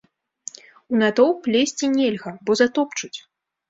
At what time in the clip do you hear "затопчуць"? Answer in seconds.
2.67-3.17